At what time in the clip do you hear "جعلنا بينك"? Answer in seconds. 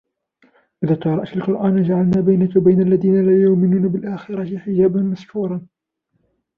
1.83-2.55